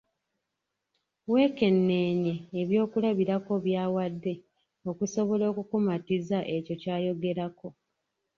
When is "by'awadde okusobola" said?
3.65-5.43